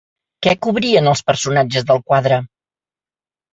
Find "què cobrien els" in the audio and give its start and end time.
0.45-1.21